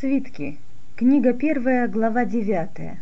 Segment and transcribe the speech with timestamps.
[0.00, 0.58] Свитки.
[0.96, 3.00] Книга первая, глава девятая.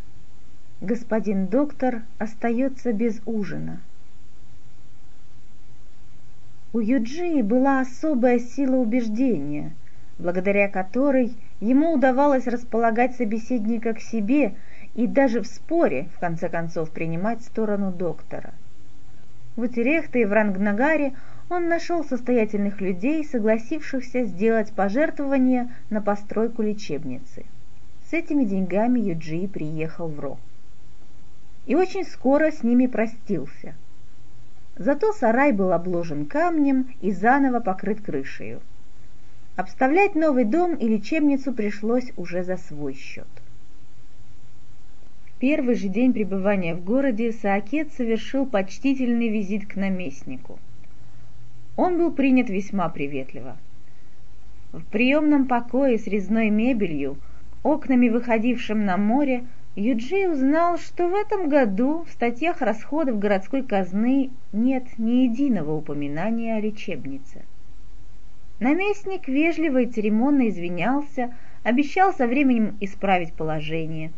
[0.82, 3.80] Господин доктор остается без ужина.
[6.74, 9.72] У Юджии была особая сила убеждения,
[10.18, 14.54] благодаря которой ему удавалось располагать собеседника к себе
[14.94, 18.52] и даже в споре, в конце концов, принимать сторону доктора.
[19.56, 21.14] В Утерехте и в Рангнагаре
[21.52, 27.44] он нашел состоятельных людей, согласившихся сделать пожертвование на постройку лечебницы.
[28.08, 30.38] С этими деньгами Юджи приехал в Ро.
[31.66, 33.74] И очень скоро с ними простился.
[34.76, 38.58] Зато сарай был обложен камнем и заново покрыт крышей.
[39.56, 43.28] Обставлять новый дом и лечебницу пришлось уже за свой счет.
[45.38, 50.58] Первый же день пребывания в городе Саакет совершил почтительный визит к наместнику–
[51.76, 53.56] он был принят весьма приветливо.
[54.72, 57.18] В приемном покое с резной мебелью,
[57.62, 59.44] окнами, выходившим на море,
[59.74, 66.56] Юджи узнал, что в этом году в статьях расходов городской казны нет ни единого упоминания
[66.56, 67.42] о лечебнице.
[68.60, 74.12] Наместник вежливо и церемонно извинялся, обещал со временем исправить положение,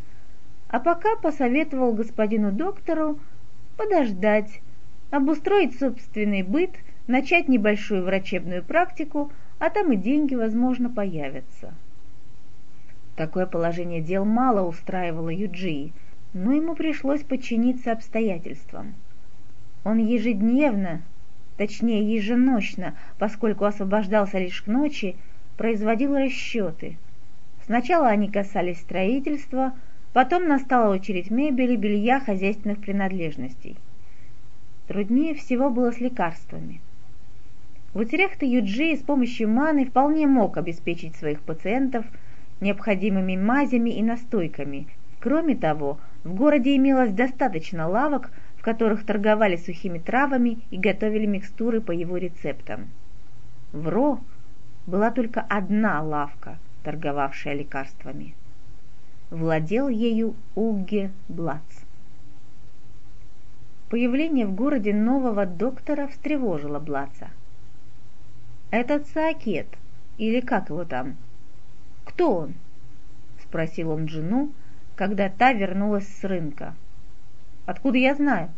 [0.69, 3.19] а пока посоветовал господину доктору
[3.77, 4.61] подождать,
[5.11, 6.70] обустроить собственный быт–
[7.07, 11.75] начать небольшую врачебную практику, а там и деньги, возможно, появятся.
[13.17, 15.93] Такое положение дел мало устраивало Юджии,
[16.33, 18.95] но ему пришлось подчиниться обстоятельствам.
[19.85, 21.03] Он ежедневно,
[21.57, 25.17] точнее еженочно, поскольку освобождался лишь к ночи,
[25.57, 26.97] производил расчеты.
[27.67, 29.75] Сначала они касались строительства,
[30.13, 33.77] потом настала очередь мебели, белья, хозяйственных принадлежностей.
[34.89, 36.81] Труднее всего было с лекарствами.
[37.95, 42.05] Вутерехта Юджи с помощью маны вполне мог обеспечить своих пациентов
[42.61, 44.89] необходимыми мазями и настойками.
[45.20, 51.80] Кроме того, в городе имелось достаточно лавок, в которых торговали сухими травами и готовили микстуры
[51.80, 52.89] по его рецептам.
[53.73, 54.19] В Ро
[54.89, 58.35] была только одна лавка, торговавшая лекарствами.
[59.30, 61.61] Владел ею Угге Блац.
[63.89, 67.30] Появление в городе нового доктора встревожило Блаца–
[68.74, 69.68] этот Саакет,
[70.18, 71.17] или как его там?
[72.05, 72.55] Кто он?
[73.40, 74.51] Спросил он жену,
[74.96, 76.74] когда та вернулась с рынка.
[77.67, 78.51] Откуда я знаю?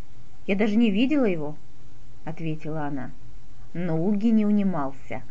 [0.46, 1.54] Я даже не видела его,
[2.24, 3.10] ответила она.
[3.74, 5.22] Но Уги не унимался.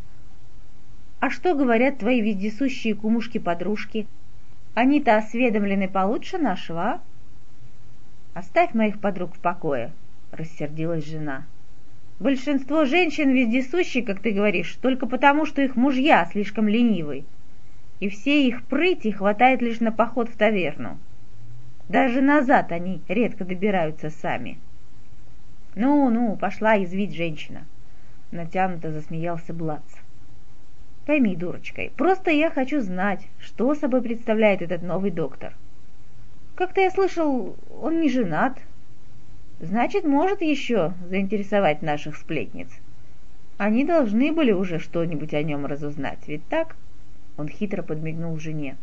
[1.19, 4.05] А что говорят твои вездесущие кумушки-подружки?
[4.75, 7.01] Они-то осведомлены получше нашего, а?
[8.35, 9.91] Оставь моих подруг в покое,
[10.31, 11.45] рассердилась жена.
[12.19, 17.25] Большинство женщин вездесущие, как ты говоришь, только потому, что их мужья слишком ленивы.
[17.99, 20.97] И все их прыти хватает лишь на поход в таверну.
[21.89, 24.57] Даже назад они редко добираются сами.
[25.75, 27.65] «Ну-ну, пошла извить женщина!»
[28.31, 29.83] Натянуто засмеялся Блац.
[31.05, 35.53] «Пойми, дурочкой, просто я хочу знать, что собой представляет этот новый доктор.
[36.55, 38.57] Как-то я слышал, он не женат,
[39.59, 42.69] Значит, может еще заинтересовать наших сплетниц.
[43.57, 46.75] Они должны были уже что-нибудь о нем разузнать, ведь так?
[47.37, 48.75] Он хитро подмигнул жене.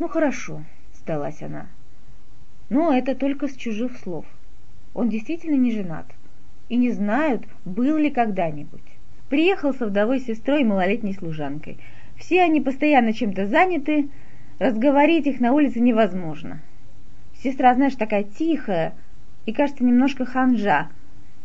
[0.00, 1.68] Ну хорошо, сдалась она.
[2.68, 4.26] Но это только с чужих слов.
[4.92, 6.06] Он действительно не женат.
[6.68, 8.82] И не знают, был ли когда-нибудь.
[9.28, 11.78] Приехал со вдовой сестрой и малолетней служанкой.
[12.16, 14.08] Все они постоянно чем-то заняты,
[14.58, 16.60] разговорить их на улице невозможно.
[17.42, 18.94] Сестра, знаешь, такая тихая,
[19.48, 20.88] и, кажется, немножко ханжа.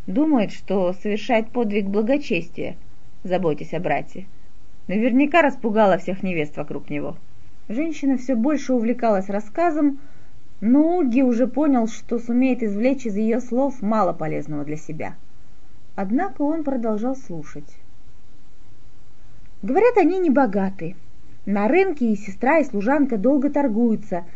[0.08, 2.75] Думает, что совершает подвиг благочестия,
[3.24, 4.25] заботясь о брате.
[4.90, 7.16] Наверняка распугала всех невест вокруг него.
[7.69, 10.00] Женщина все больше увлекалась рассказом,
[10.59, 15.16] но Уги уже понял, что сумеет извлечь из ее слов мало полезного для себя.
[15.96, 17.78] Однако он продолжал слушать.
[19.62, 20.97] Говорят, они не богаты.
[21.46, 24.25] На рынке и сестра, и служанка долго торгуются–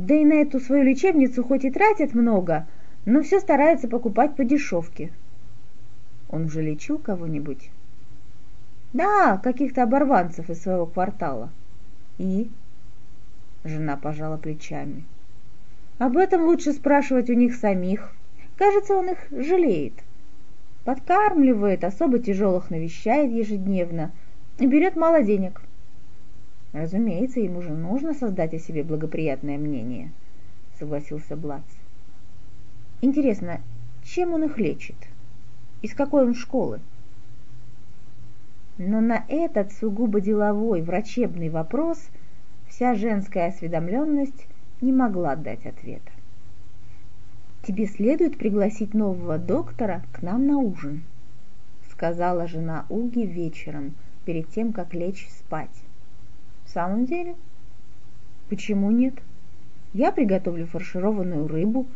[0.00, 2.66] да и на эту свою лечебницу хоть и тратят много,
[3.04, 5.10] но все стараются покупать по дешевке.
[6.28, 7.70] Он уже лечил кого-нибудь?
[8.92, 11.50] Да, каких-то оборванцев из своего квартала.
[12.18, 12.50] И?
[13.64, 15.04] Жена пожала плечами.
[15.98, 18.12] Об этом лучше спрашивать у них самих.
[18.56, 19.94] Кажется, он их жалеет.
[20.84, 24.12] Подкармливает, особо тяжелых навещает ежедневно
[24.58, 25.62] и берет мало денег.
[26.72, 30.12] Разумеется, ему же нужно создать о себе благоприятное мнение,
[30.78, 31.64] согласился Блац.
[33.02, 33.60] Интересно,
[34.04, 34.96] чем он их лечит?
[35.82, 36.80] Из какой он школы?
[38.76, 41.98] Но на этот сугубо деловой врачебный вопрос
[42.68, 44.46] вся женская осведомленность
[44.80, 46.10] не могла дать ответа.
[47.62, 51.02] «Тебе следует пригласить нового доктора к нам на ужин»,
[51.90, 53.94] сказала жена Уги вечером,
[54.24, 55.84] перед тем, как лечь спать.
[56.64, 57.34] «В самом деле?»
[58.48, 59.14] «Почему нет?
[59.92, 61.86] Я приготовлю фаршированную рыбу,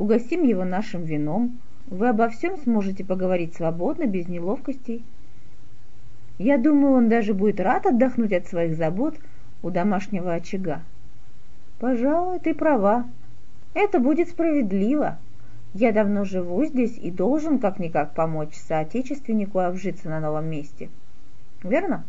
[0.00, 5.04] угостим его нашим вином, вы обо всем сможете поговорить свободно, без неловкостей.
[6.38, 9.16] Я думаю, он даже будет рад отдохнуть от своих забот
[9.62, 10.80] у домашнего очага.
[11.78, 13.04] Пожалуй, ты права.
[13.74, 15.18] Это будет справедливо.
[15.74, 20.88] Я давно живу здесь и должен как-никак помочь соотечественнику обжиться на новом месте.
[21.62, 22.04] Верно?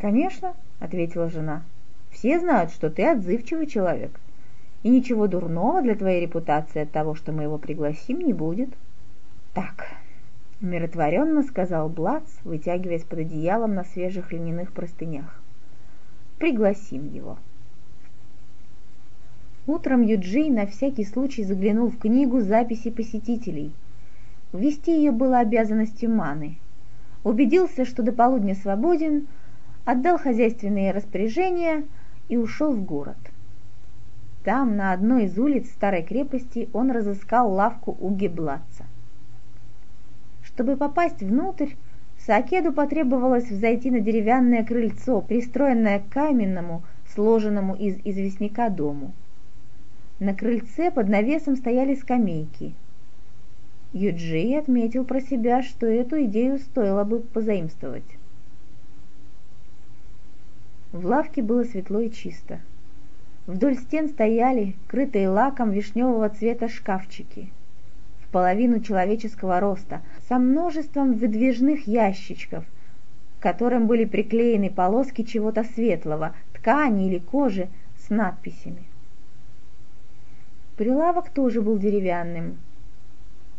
[0.00, 1.62] Конечно, ответила жена.
[2.10, 4.18] Все знают, что ты отзывчивый человек
[4.82, 8.70] и ничего дурного для твоей репутации от того, что мы его пригласим, не будет.
[9.54, 9.88] Так,
[10.60, 15.40] умиротворенно сказал Блац, вытягиваясь под одеялом на свежих льняных простынях.
[16.38, 17.38] Пригласим его.
[19.66, 23.72] Утром Юджей на всякий случай заглянул в книгу записей посетителей.
[24.52, 26.58] Ввести ее было обязанностью Маны.
[27.24, 29.26] Убедился, что до полудня свободен,
[29.84, 31.82] отдал хозяйственные распоряжения
[32.28, 33.16] и ушел в город–
[34.46, 38.84] там, на одной из улиц старой крепости, он разыскал лавку у Геблаца.
[40.44, 41.70] Чтобы попасть внутрь,
[42.24, 49.12] Саакеду потребовалось взойти на деревянное крыльцо, пристроенное к каменному, сложенному из известняка дому.
[50.20, 52.72] На крыльце под навесом стояли скамейки.
[53.92, 58.16] Юджи отметил про себя, что эту идею стоило бы позаимствовать.
[60.92, 62.60] В лавке было светло и чисто.
[63.46, 67.52] Вдоль стен стояли, крытые лаком вишневого цвета шкафчики,
[68.20, 72.64] в половину человеческого роста, со множеством выдвижных ящичков,
[73.38, 78.82] к которым были приклеены полоски чего-то светлого, ткани или кожи с надписями.
[80.76, 82.58] Прилавок тоже был деревянным.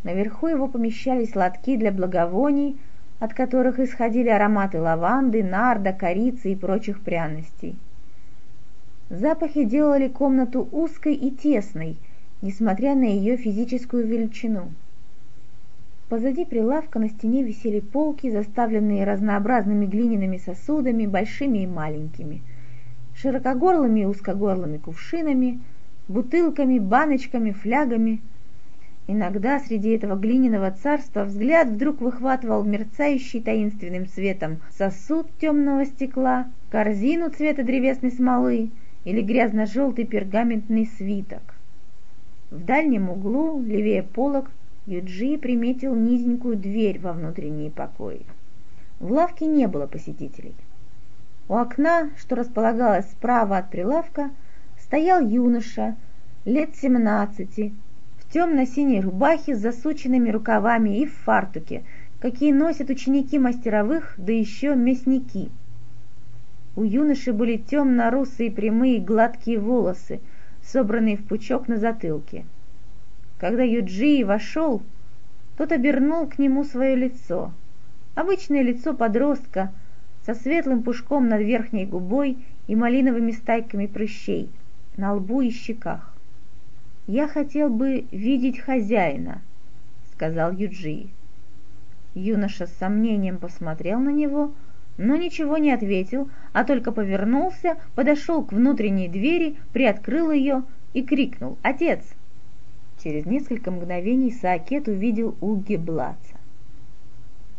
[0.04, 2.78] Наверху его помещались лотки для благовоний,
[3.20, 7.78] от которых исходили ароматы лаванды, нарда, корицы и прочих пряностей.
[9.10, 11.96] Запахи делали комнату узкой и тесной,
[12.42, 14.72] несмотря на ее физическую величину.
[16.10, 22.42] Позади прилавка на стене висели полки, заставленные разнообразными глиняными сосудами, большими и маленькими,
[23.16, 25.62] широкогорлыми и узкогорлыми кувшинами,
[26.10, 28.22] бутылками, баночками, флягами.
[29.08, 37.30] Иногда среди этого глиняного царства взгляд вдруг выхватывал мерцающий таинственным светом сосуд темного стекла, корзину
[37.30, 38.70] цвета древесной смолы,
[39.08, 41.56] или грязно-желтый пергаментный свиток.
[42.52, 44.52] В дальнем углу, левее полок,
[44.86, 48.26] Юджи приметил низенькую дверь во внутренние покои.
[49.00, 50.56] В лавке не было посетителей.
[51.48, 54.30] У окна, что располагалось справа от прилавка,
[54.78, 55.96] стоял юноша
[56.44, 57.74] лет семнадцати
[58.18, 61.84] в темно-синей рубахе с засученными рукавами и в фартуке,
[62.20, 65.50] какие носят ученики мастеровых, да еще мясники–
[66.78, 70.20] у юноши были темно-русые прямые гладкие волосы,
[70.62, 72.46] собранные в пучок на затылке.
[73.40, 74.84] Когда Юджи вошел,
[75.58, 77.52] тот обернул к нему свое лицо.
[78.14, 79.74] Обычное лицо подростка
[80.24, 82.38] со светлым пушком над верхней губой
[82.68, 84.48] и малиновыми стайками прыщей
[84.98, 86.14] на лбу и щеках.
[87.08, 89.42] «Я хотел бы видеть хозяина»,—
[90.14, 91.08] сказал Юджи.
[92.14, 94.52] Юноша с сомнением посмотрел на него—
[94.98, 100.64] но ничего не ответил, а только повернулся, подошел к внутренней двери, приоткрыл ее
[100.94, 102.02] и крикнул «Отец!».
[103.04, 106.38] Через несколько мгновений Саакет увидел Уги Блаца.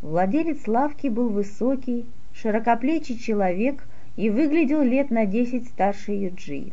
[0.02, 3.84] Владелец лавки был высокий, широкоплечий человек
[4.16, 6.72] и выглядел лет на десять старше Юджи.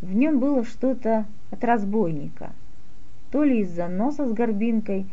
[0.00, 2.52] В нем было что-то от разбойника,
[3.30, 5.06] то ли из-за носа с горбинкой,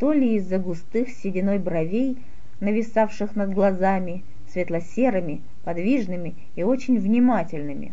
[0.00, 2.18] то ли из-за густых сединой бровей–
[2.60, 7.92] нависавших над глазами, светло-серыми, подвижными и очень внимательными.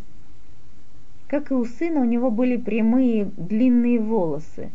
[1.26, 4.70] Как и у сына, у него были прямые длинные волосы,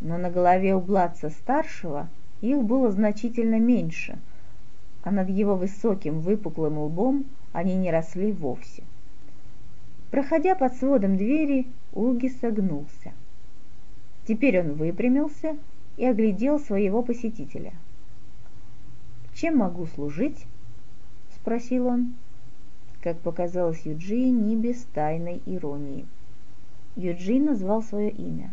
[0.00, 2.08] но на голове у Бладца старшего
[2.40, 4.18] их было значительно меньше,
[5.04, 8.82] а над его высоким выпуклым лбом они не росли вовсе.
[10.10, 13.12] Проходя под сводом двери, Уги согнулся.
[14.26, 15.56] Теперь он выпрямился
[15.96, 17.72] и оглядел своего посетителя–
[19.34, 20.46] «Чем могу служить?»–
[21.36, 22.14] спросил он.
[23.02, 26.06] Как показалось Юджи, не без тайной иронии.
[26.94, 28.52] Юджи назвал свое имя.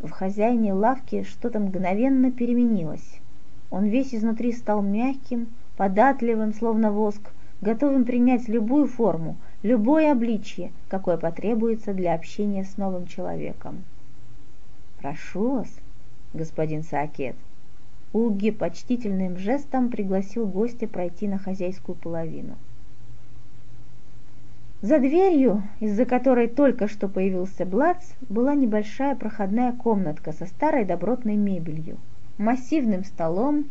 [0.00, 3.20] В хозяине лавки что-то мгновенно переменилось.
[3.70, 11.16] Он весь изнутри стал мягким, податливым, словно воск, готовым принять любую форму, любое обличье, какое
[11.16, 13.84] потребуется для общения с новым человеком.
[15.00, 15.68] «Прошу вас,
[16.34, 17.36] господин Саакет».
[18.12, 22.56] Уги почтительным жестом пригласил гостя пройти на хозяйскую половину.
[24.82, 31.36] За дверью, из-за которой только что появился Блац, была небольшая проходная комнатка со старой добротной
[31.36, 31.98] мебелью,
[32.36, 33.66] массивным столом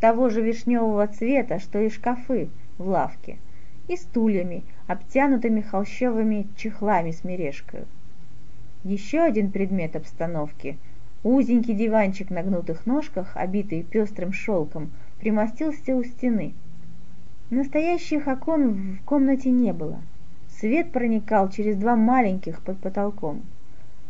[0.00, 3.36] того же вишневого цвета, что и шкафы в лавке,
[3.88, 7.84] и стульями, обтянутыми холщовыми чехлами с мережкой.
[8.84, 10.78] Еще один предмет обстановки–
[11.22, 16.54] узенький диванчик на гнутых ножках, обитый пестрым шелком, примостился у стены.
[17.50, 20.00] Настоящих окон в комнате не было.
[20.48, 23.42] Свет проникал через два маленьких под потолком.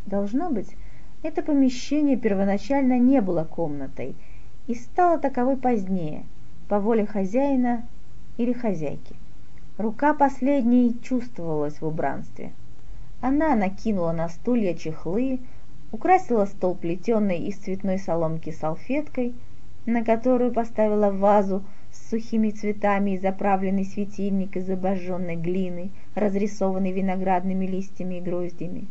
[0.06, 0.76] Должно быть,
[1.22, 4.14] это помещение первоначально не было комнатой
[4.66, 6.24] и стало таковой позднее,
[6.68, 7.84] по воле хозяина
[8.36, 9.14] или хозяйки.
[9.78, 12.52] Рука последней чувствовалась в убранстве.
[13.20, 15.40] Она накинула на стулья чехлы,
[15.92, 19.34] украсила стол плетеной из цветной соломки салфеткой,
[19.86, 27.66] на которую поставила вазу с сухими цветами и заправленный светильник из обожженной глины, разрисованный виноградными
[27.66, 28.86] листьями и гроздями.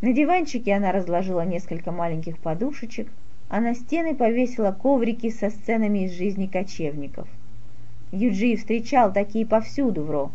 [0.00, 3.10] На диванчике она разложила несколько маленьких подушечек,
[3.48, 7.26] а на стены повесила коврики со сценами из жизни кочевников–
[8.14, 10.30] Юджи встречал такие повсюду в Ро.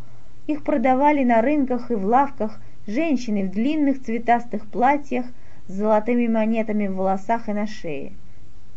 [0.48, 5.26] Их продавали на рынках и в лавках женщины в длинных цветастых платьях
[5.70, 8.14] с золотыми монетами в волосах и на шее.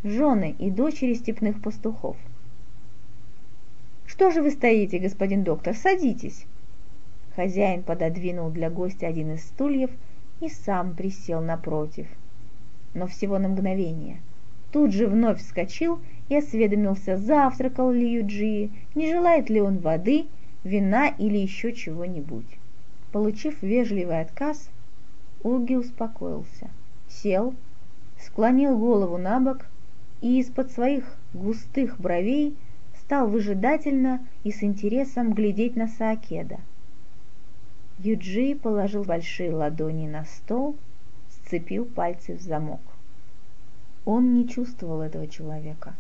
[0.05, 2.19] Жены и дочери степных пастухов.
[4.07, 5.75] «Что же вы стоите, господин доктор?
[5.75, 6.45] Садитесь!»
[7.35, 9.91] Хозяин пододвинул для гостя один из стульев
[10.43, 12.07] и сам присел напротив.
[12.93, 14.19] Но всего на мгновение.
[14.71, 20.27] Тут же вновь вскочил и осведомился, завтракал ли Юджи, не желает ли он воды,
[20.63, 22.59] вина или еще чего-нибудь.
[23.13, 24.69] Получив вежливый отказ,
[25.43, 26.71] Уги успокоился,
[27.21, 27.55] сел,
[28.19, 29.67] склонил голову на бок
[30.21, 31.05] и из-под своих
[31.35, 32.57] густых бровей
[33.01, 36.61] стал выжидательно и с интересом глядеть на Саакеда.
[37.99, 40.77] Юджи положил большие ладони на стол,
[41.31, 42.81] сцепил пальцы в замок.
[44.05, 45.95] Он не чувствовал этого человека.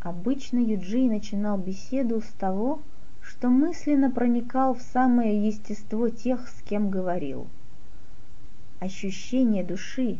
[0.00, 2.80] Обычно Юджи начинал беседу с того,
[3.20, 7.46] что мысленно проникал в самое естество тех, с кем говорил.
[8.80, 10.18] Ощущение души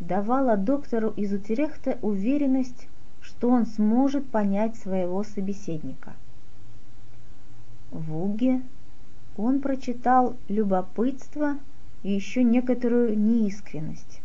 [0.00, 2.88] давало доктору из Утерехта уверенность,
[3.20, 6.14] что он сможет понять своего собеседника.
[7.90, 8.62] В Уге
[9.36, 11.58] он прочитал любопытство
[12.02, 14.20] и еще некоторую неискренность.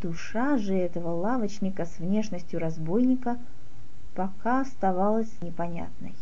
[0.00, 3.38] Душа же этого лавочника с внешностью разбойника–
[4.14, 6.14] пока оставалась непонятной.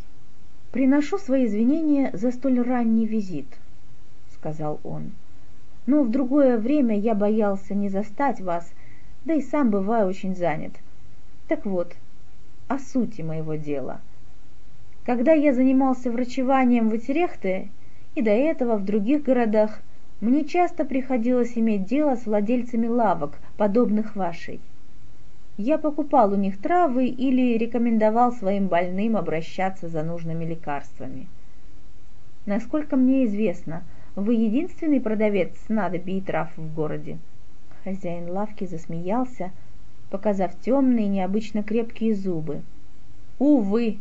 [0.72, 3.46] «Приношу свои извинения за столь ранний визит»,—
[4.34, 5.12] сказал он.
[5.86, 8.72] «Но в другое время я боялся не застать вас,
[9.24, 10.72] да и сам бываю очень занят.
[11.48, 11.94] Так вот,
[12.68, 14.00] о сути моего дела.
[15.04, 17.68] Когда я занимался врачеванием в Итерехте
[18.14, 19.80] и до этого в других городах,
[20.20, 24.60] мне часто приходилось иметь дело с владельцами лавок, подобных вашей
[25.56, 31.28] я покупал у них травы или рекомендовал своим больным обращаться за нужными лекарствами.
[32.46, 37.18] Насколько мне известно, вы единственный продавец снадобий и трав в городе.
[37.84, 39.50] Хозяин лавки засмеялся,
[40.10, 42.62] показав темные необычно крепкие зубы.
[43.38, 43.98] Увы,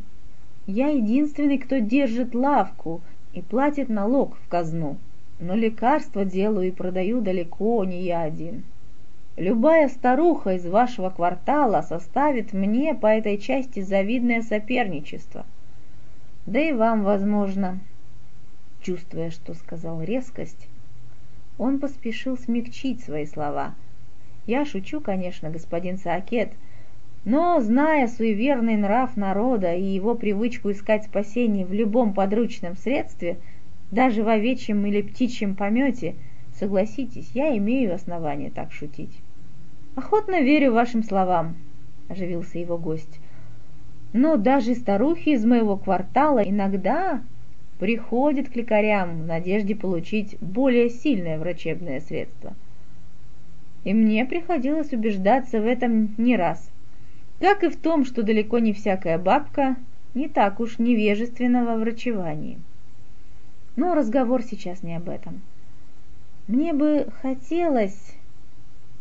[0.68, 3.02] я единственный, кто держит лавку
[3.34, 4.98] и платит налог в казну,
[5.40, 8.64] но лекарства делаю и продаю далеко не я один.
[9.38, 15.46] Любая старуха из вашего квартала составит мне по этой части завидное соперничество.
[16.46, 17.80] Да и вам, возможно.
[18.82, 20.68] Чувствуя, что сказал резкость,
[21.58, 23.76] он поспешил смягчить свои слова.
[24.48, 26.54] Я шучу, конечно, господин Саакет,
[27.24, 33.38] но, зная суеверный нрав народа и его привычку искать спасение в любом подручном средстве,
[33.92, 36.16] даже в овечьем или птичьем помете–
[36.62, 39.22] Согласитесь, я имею основания так шутить.
[39.96, 41.56] Охотно верю вашим словам,
[42.08, 43.20] оживился его гость.
[44.14, 47.22] Но даже старухи из моего квартала иногда
[47.82, 52.54] приходят к лекарям в надежде получить более сильное врачебное средство.
[53.84, 56.70] И мне приходилось убеждаться в этом не раз.
[57.40, 59.78] Как и в том, что далеко не всякая бабка
[60.14, 62.60] не так уж невежественна во врачевании.
[63.76, 65.42] Но разговор сейчас не об этом.
[66.48, 68.14] Мне бы хотелось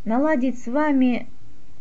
[0.06, 1.26] наладить с вами...»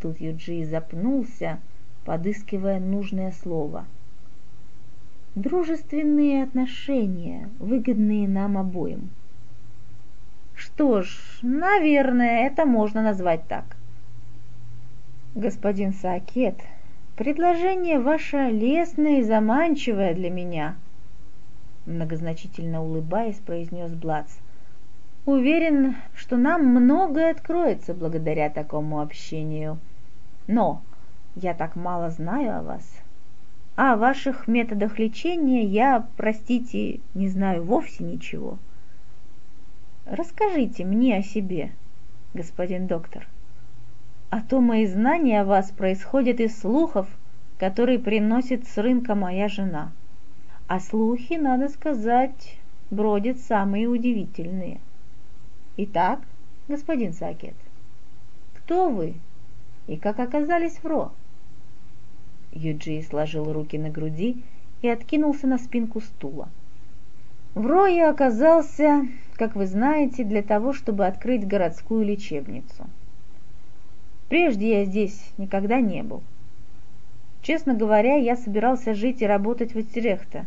[0.01, 1.59] Тут Юджи запнулся,
[2.03, 3.85] подыскивая нужное слово.
[5.35, 9.09] Дружественные отношения, выгодные нам обоим.
[10.55, 13.77] Что ж, наверное, это можно назвать так.
[15.35, 16.55] Господин Саакет,
[17.15, 20.75] предложение ваше лестное и заманчивое для меня,
[21.85, 24.31] многозначительно улыбаясь, произнес Блац.
[25.25, 29.77] Уверен, что нам многое откроется благодаря такому общению.
[30.47, 30.81] Но
[31.35, 33.01] я так мало знаю о вас.
[33.81, 38.57] О ваших методах лечения я, простите, не знаю вовсе ничего.
[40.05, 41.71] Расскажите мне о себе,
[42.33, 43.25] господин доктор.
[44.31, 47.07] А то мои знания о вас происходят из слухов,
[47.57, 49.93] которые приносит с рынка моя жена.
[50.67, 52.57] А слухи, надо сказать,
[52.91, 54.81] бродят самые удивительные.
[55.77, 56.19] Итак,
[56.67, 57.55] господин Сакет,
[58.55, 59.13] кто вы
[59.87, 61.13] и как оказались в Ро?
[62.51, 64.41] Юджи сложил руки на груди
[64.81, 66.49] и откинулся на спинку стула.
[67.55, 72.85] В Ро я оказался, как вы знаете, для того, чтобы открыть городскую лечебницу.
[74.29, 76.21] Прежде я здесь никогда не был.
[77.41, 80.45] Честно говоря, я собирался жить и работать в Итерехте.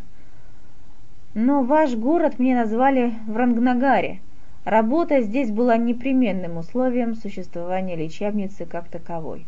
[1.34, 4.20] Но ваш город мне назвали в Рангнагаре–
[4.64, 9.44] Работа здесь была непременным условием существования лечебницы как таковой.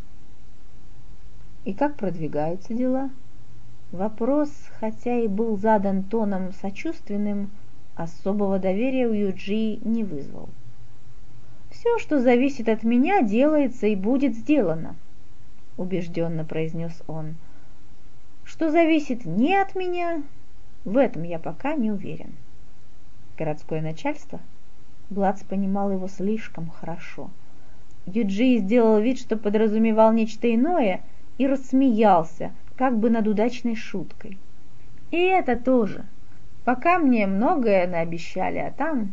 [1.64, 3.10] И как продвигаются дела?
[3.92, 7.50] Вопрос, хотя и был задан тоном сочувственным,
[7.94, 10.48] особого доверия у Юджи не вызвал.
[11.70, 14.96] «Все, что зависит от меня, делается и будет сделано»,—
[15.76, 17.34] убежденно произнес он.
[18.44, 20.22] «Что зависит не от меня,
[20.84, 22.32] в этом я пока не уверен».
[23.36, 24.40] Городское начальство—
[25.10, 27.30] Блац понимал его слишком хорошо.
[28.06, 31.02] Юджи сделал вид, что подразумевал нечто иное,
[31.38, 34.38] и рассмеялся, как бы над удачной шуткой.
[35.10, 36.04] И это тоже.
[36.64, 39.12] Пока мне многое наобещали, а там...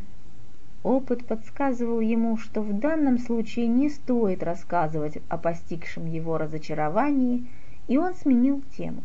[0.83, 7.45] Опыт подсказывал ему, что в данном случае не стоит рассказывать о постигшем его разочаровании,
[7.87, 9.03] и он сменил тему.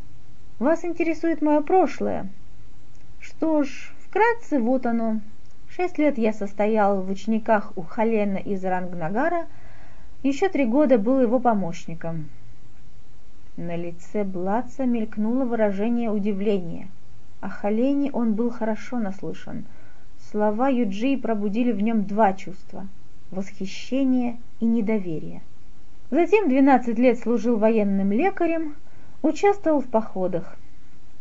[0.59, 2.31] «Вас интересует мое прошлое?»
[3.20, 5.20] «Что ж, вкратце вот оно.
[5.68, 9.44] Шесть лет я состоял в учениках у Халена из Рангнагара,
[10.22, 12.31] еще три года был его помощником.
[13.57, 16.88] На лице Блаца мелькнуло выражение удивления.
[17.40, 19.64] О Халене он был хорошо наслышан.
[20.31, 22.87] Слова Юджи пробудили в нем два чувства–
[23.31, 25.40] восхищение и недоверие.
[26.11, 28.77] Затем 12 лет служил военным лекарем,
[29.23, 30.57] участвовал в походах.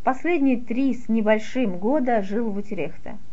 [0.03, 3.17] Последние три с небольшим года жил в Утерехте–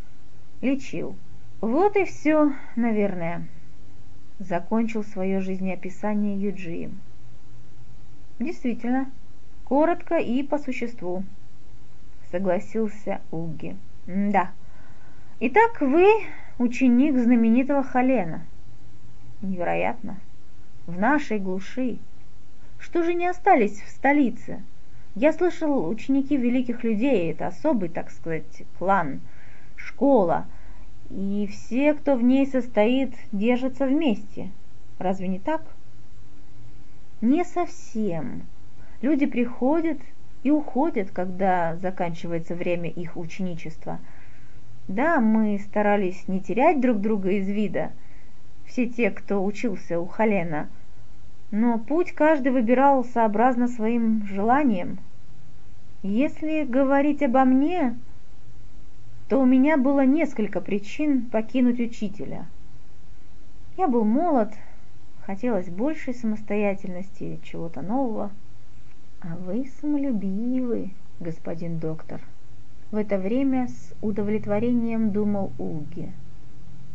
[0.63, 1.17] лечил.
[1.61, 3.47] Вот и все, наверное.
[4.39, 6.91] Закончил свое жизнеописание Юджи.
[8.43, 9.11] Действительно,
[9.65, 11.23] коротко и по существу,
[12.31, 13.77] согласился Уги.
[14.07, 14.51] Да.
[15.39, 16.07] Итак, вы
[16.59, 18.43] ученик знаменитого Халена.
[19.43, 20.19] Невероятно.
[20.87, 21.99] В нашей глуши.
[22.81, 24.63] Что же не остались в столице?
[25.15, 29.21] Я слышал, ученики великих людей, это особый, так сказать, клан–
[29.77, 30.47] школа,
[31.11, 34.51] и все, кто в ней состоит, держатся вместе.
[34.99, 35.63] Разве не так?
[37.23, 38.43] Не совсем.
[39.01, 39.99] Люди приходят
[40.43, 44.01] и уходят, когда заканчивается время их ученичества.
[44.89, 47.93] Да, мы старались не терять друг друга из вида,
[48.67, 50.69] все те, кто учился у Халена,
[51.53, 54.99] но путь каждый выбирал сообразно своим желаниям.
[56.03, 57.97] Если говорить обо мне,
[59.29, 62.47] то у меня было несколько причин покинуть учителя.
[63.77, 64.53] Я был молод,
[65.33, 68.31] хотелось большей самостоятельности, чего-то нового.
[69.23, 72.21] А вы самолюбивый, господин доктор.
[72.91, 76.13] В это время с удовлетворением думал Уги.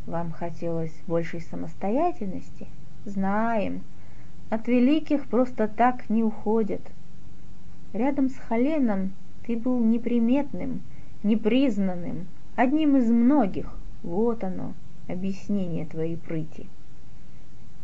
[0.06, 2.68] Вам хотелось большей самостоятельности?
[3.06, 3.82] Знаем.
[4.52, 6.82] От великих просто так не уходят.
[7.92, 9.14] Рядом с Халеном
[9.48, 10.84] ты был неприметным,
[11.24, 13.74] непризнанным, одним из многих.
[14.04, 14.74] Вот оно,
[15.08, 16.68] объяснение твоей прыти.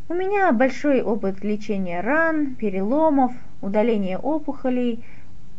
[0.10, 5.02] У меня большой опыт лечения ран, переломов, удаления опухолей,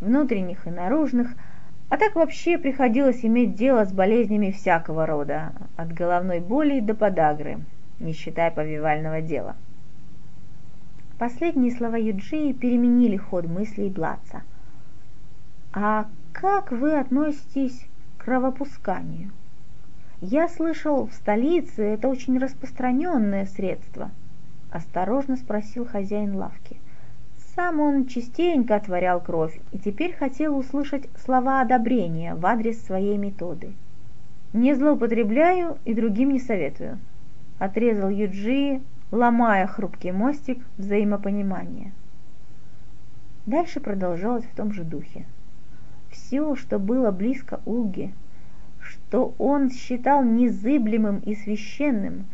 [0.01, 1.31] внутренних и наружных,
[1.89, 7.61] а так вообще приходилось иметь дело с болезнями всякого рода, от головной боли до подагры,
[7.99, 9.57] не считая повивального дела.
[11.19, 14.43] Последние слова Юджи переменили ход мыслей Блаца.
[15.73, 17.87] А как вы относитесь
[18.19, 19.31] к кровопусканию?
[20.21, 24.11] Я слышал, в столице это очень распространенное средство.
[24.75, 26.79] Осторожно спросил хозяин лавки.
[27.55, 33.73] Сам он частенько отворял кровь и теперь хотел услышать слова одобрения в адрес своей методы.
[34.53, 36.99] «Не злоупотребляю и другим не советую»,—
[37.61, 38.81] отрезал Юджи,
[39.13, 41.93] ломая хрупкий мостик взаимопонимания.
[43.47, 45.25] Дальше продолжалось в том же духе.
[46.11, 48.11] Все, что было близко Улге,
[48.81, 52.25] что он считал незыблемым и священным,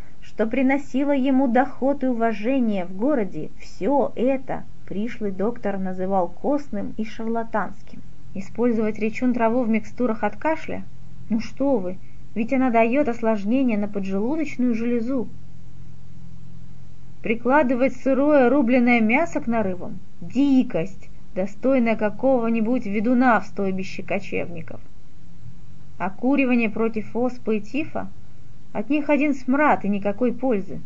[0.40, 7.04] что приносило ему доход и уважение в городе, все это пришлый доктор называл костным и
[7.04, 8.00] шарлатанским.
[8.32, 10.82] Использовать речун траву в микстурах от кашля?
[11.28, 11.98] Ну что вы,
[12.34, 15.28] ведь она дает осложнение на поджелудочную железу.
[17.22, 19.98] Прикладывать сырое рубленое мясо к нарывам?
[20.22, 24.80] Дикость, достойная какого-нибудь ведуна в стойбище кочевников.
[25.98, 28.08] Окуривание против оспы и тифа?
[28.72, 30.80] От них один смрад и никакой пользы.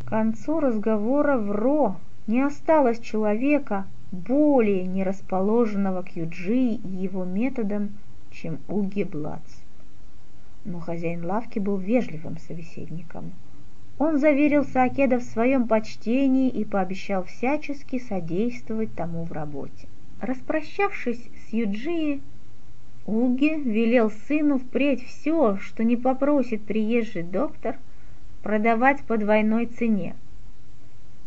[0.00, 7.24] К концу разговора в Ро не осталось человека, более не расположенного к Юджи и его
[7.24, 7.90] методам,
[8.30, 9.40] чем Уги Блац.
[10.64, 13.32] Но хозяин лавки был вежливым собеседником.
[13.98, 19.88] Он заверил Саакеда в своем почтении и пообещал всячески содействовать тому в работе.
[20.20, 22.20] Распрощавшись с Юджи,
[23.06, 27.76] Уги велел сыну впредь все, что не попросит приезжий доктор,
[28.42, 30.14] продавать по двойной цене.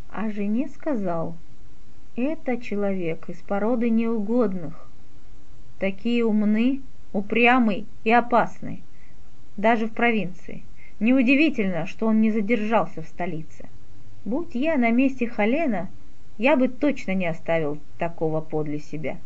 [0.10, 1.36] А жене сказал,
[2.16, 4.90] это человек из породы неугодных.
[5.80, 8.82] Такие умны, упрямый и опасный,
[9.58, 10.64] даже в провинции.
[11.02, 13.66] Неудивительно, что он не задержался в столице.
[14.24, 15.90] Будь я на месте Халена,
[16.38, 19.18] я бы точно не оставил такого подле себя.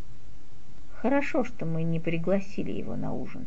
[1.01, 3.45] Хорошо, что мы не пригласили его на ужин.